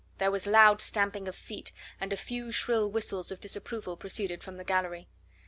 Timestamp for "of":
1.27-1.35, 3.29-3.39